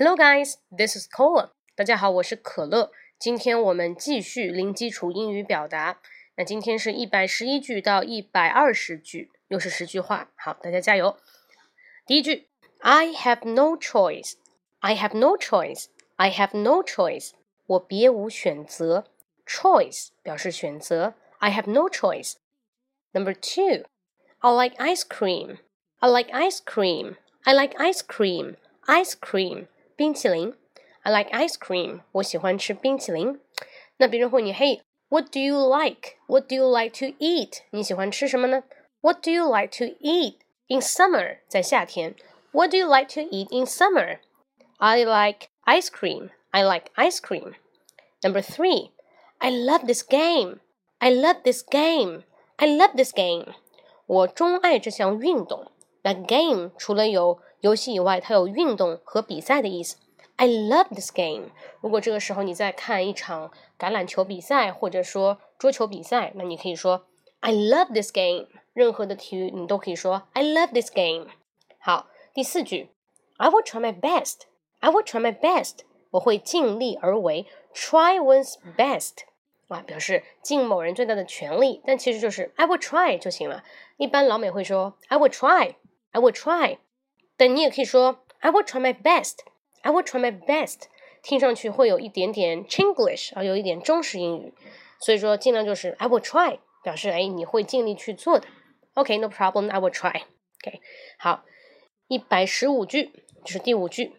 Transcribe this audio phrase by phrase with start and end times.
[0.00, 1.52] Hello guys, this is Cola。
[1.74, 2.92] 大家好，我是可乐。
[3.18, 6.00] 今天我们继续零基础英语表达。
[6.36, 10.30] 那今天是一百十一句到一百二十句，又是十句话。
[10.36, 11.16] 好，大家加油。
[12.04, 12.48] 第一句，
[12.80, 14.34] I have no choice.
[14.80, 15.86] I have no choice.
[16.16, 17.30] I have no choice.
[17.66, 19.06] 我别无选择。
[19.46, 21.14] Choice 表示选择。
[21.38, 22.34] I have no choice.
[23.12, 23.86] Number two,
[24.40, 25.58] I like ice cream.
[26.00, 27.16] I like ice cream.
[27.44, 28.56] I like ice cream.
[28.86, 29.66] Ice cream
[30.00, 30.54] 冰淇淋，
[31.02, 33.40] I like ice cream，我喜欢吃冰淇淋。
[33.98, 37.60] 那别人问你，Hey，what do you like？What do you like to eat？
[37.70, 38.64] 你喜欢吃什么呢？
[39.00, 40.36] What do you like to eat
[40.68, 41.38] in summer？
[41.48, 42.14] 在夏天。
[42.52, 46.30] What do you like to eat in summer？I like ice cream.
[46.50, 47.54] I like ice cream.
[48.22, 48.90] Number three,
[49.38, 50.60] I love this game.
[50.98, 52.24] I love this game.
[52.56, 53.54] I love this game.
[54.06, 55.70] 我钟爱这项运动。
[56.02, 59.97] 那 game 除了有 游戏以外，它有运动和比赛的意思。
[60.35, 61.51] I love this game。
[61.81, 67.05] 如果这个时候你在看一场橄榄球比赛，或者说桌球比赛，那你可以说
[67.39, 68.47] I love this game。
[68.73, 71.27] 任何的体育你都可以说 I love this game。
[71.79, 72.89] 好，第四句
[73.37, 74.41] ，I will try my best。
[74.79, 75.79] I will try my best。
[76.11, 77.45] 我会尽力而为。
[77.75, 79.17] Try one's best。
[79.67, 83.63] 啊，表示尽某人最大的全力，但其实就是 I will try 就行了。
[83.97, 85.75] 一般老美会说 I will try。
[86.11, 86.77] I will try。
[87.40, 89.38] 但你也可以说 I will try my best.
[89.82, 90.82] I will try my best，
[91.22, 94.54] 听上去会有一点点 Chinglish 啊，有一点中式英语，
[95.00, 98.46] 所以说尽量就是 I will try，表示哎你会尽力去做的。
[98.94, 100.80] OK，no problem，I will try。OK，
[101.18, 101.44] 好，
[102.08, 103.12] 一百十五句
[103.44, 104.16] 就是第五句，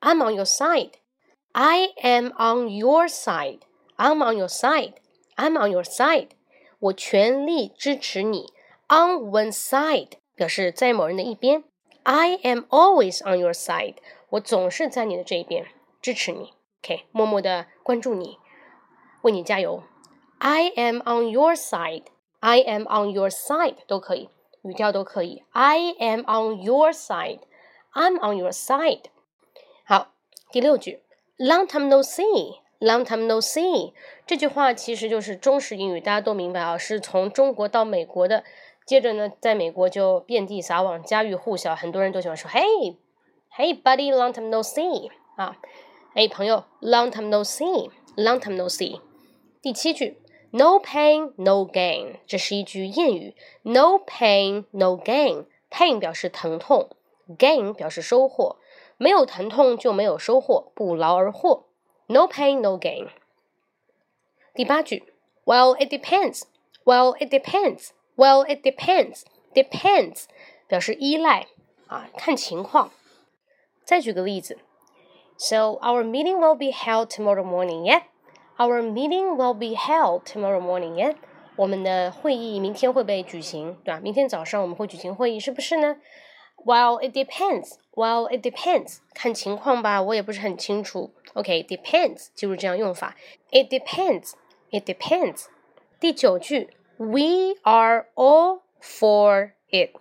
[0.00, 3.60] I'm on your side。I am on your side.
[3.96, 4.94] I'm on your side.
[5.36, 6.28] I'm on your side.
[6.78, 8.52] 我全力支持你。
[8.88, 11.64] On one side 表示在某人的一边。
[12.05, 13.95] I am always on your side，
[14.29, 15.65] 我总是在你的这一边，
[16.01, 16.53] 支持你。
[16.81, 18.37] OK，默默的关注你，
[19.21, 19.83] 为你加油。
[20.39, 24.29] I am on your side，I am on your side 都可以，
[24.63, 25.43] 语调都可以。
[25.51, 29.03] I am on your side，I'm on your side。
[29.85, 30.09] 好，
[30.51, 31.01] 第六句
[31.37, 33.93] ，Long time no see，Long time no see，
[34.27, 38.43] 这句话其实就是中式英语，大家都明白啊，是从中国到美国的。
[38.85, 45.57] 接着呢，在美国就遍地撒网，家喻户晓，很多人都喜欢说：“Hey，Hey buddy，long time no see 啊，
[46.15, 48.99] 哎朋友，long time no see，long time no see。”
[49.61, 53.35] 第七句，No pain no gain，这是一句谚语。
[53.61, 56.89] No pain no gain，pain 表示疼痛
[57.37, 58.57] ，gain 表示收获，
[58.97, 61.67] 没有疼痛就没有收获，不劳而获。
[62.07, 63.07] No pain no gain。
[64.53, 65.13] 第八句
[65.45, 67.91] ，Well it depends，Well it depends。
[68.16, 69.22] Well, it depends.
[69.54, 70.24] Depends
[70.68, 71.46] 表示依赖
[71.86, 72.90] 啊，看情况。
[73.84, 74.58] 再举个例子，
[75.36, 77.84] So our meeting will be held tomorrow morning.
[77.84, 78.02] Yeah,
[78.56, 80.94] our meeting will be held tomorrow morning.
[80.94, 81.14] Yeah，
[81.56, 84.00] 我们的会议明天会被举行，对吧？
[84.00, 85.96] 明天早上我们会举行会议，是不是呢？
[86.64, 87.76] Well, it depends.
[87.94, 88.98] Well, it depends.
[89.14, 91.14] 看情况吧，我也不是很清楚。
[91.34, 93.16] OK，depends 就是这样用法。
[93.50, 94.32] It depends.
[94.70, 95.46] It depends.
[96.00, 96.70] 第九句。
[96.98, 99.92] We are all for it.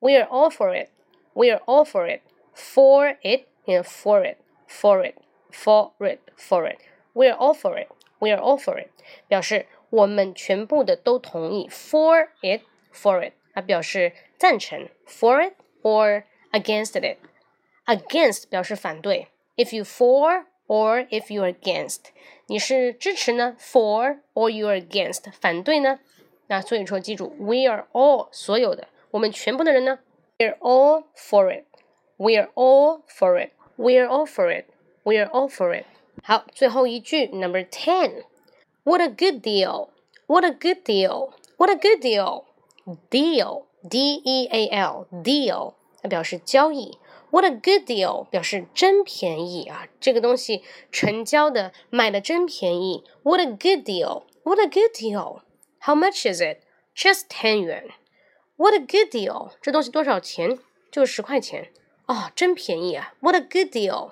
[0.00, 0.90] We are all for it.
[1.34, 2.22] We are all for it.
[2.54, 4.38] For it and for it.
[4.66, 5.16] For it.
[5.50, 6.20] For it.
[6.36, 6.78] For it.
[7.14, 7.88] We are all for it.
[8.20, 8.90] We are all for it.
[9.28, 11.68] 表示我们全部的都同意。
[11.68, 12.62] For it.
[12.92, 13.32] For it.
[13.54, 14.88] 啊，表示赞成。
[15.06, 17.18] For it or against it.
[17.86, 19.28] Against 表示反对。
[19.56, 22.10] If you for or if you are against，
[22.46, 23.56] 你是支持呢？
[23.58, 25.98] For or you are against，反对呢？
[26.52, 29.98] 那所以说，记住，we are all 所有的，我们全部的人呢，
[30.38, 35.74] we are all for it，we are all for it，we are all for it，we are all for
[35.78, 35.84] it。
[36.22, 39.88] 好，最后一句，number ten。What a good deal!
[40.26, 41.32] What a good deal!
[41.56, 42.44] What a good deal!
[43.10, 46.98] Deal, D-E-A-L, deal，它表示交易。
[47.30, 53.04] What a good deal 表示真便宜啊，这个东西成交的，买的真便宜。
[53.22, 54.22] What a good deal!
[54.42, 55.40] What a good deal!
[55.85, 56.61] How much is it?
[56.95, 57.89] Just ten yuan.
[58.55, 59.51] What a good deal!
[59.61, 60.57] 这东西多少钱？
[60.89, 61.73] 就十块钱
[62.05, 64.11] 哦，真便宜啊！What a good deal!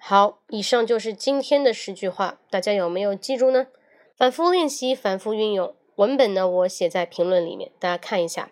[0.00, 3.68] 好，以上就是今天的十句话，大家有没有记住呢？
[4.16, 5.76] 反复练习，反复运用。
[5.94, 8.50] 文本呢，我写在评论里面，大家看一下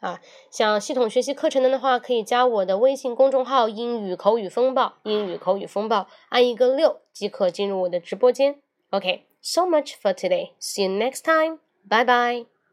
[0.00, 0.20] 啊。
[0.50, 8.60] 想系统学习课程的话，可以加我的微信公众号“英语口语风暴”，英语口语风暴，按一个六即可进入我的直播间。
[8.90, 10.50] OK, so much for today.
[10.60, 11.60] See you next time.
[11.88, 12.59] 拜拜。